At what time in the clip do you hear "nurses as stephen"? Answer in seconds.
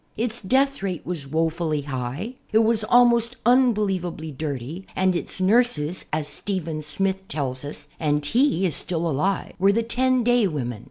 5.39-6.81